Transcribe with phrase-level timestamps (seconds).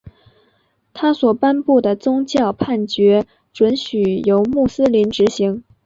[0.95, 5.63] 他所颁布的宗教判决准许由穆斯林执行。